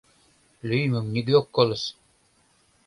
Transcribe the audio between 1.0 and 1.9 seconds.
нигӧ ок колыс...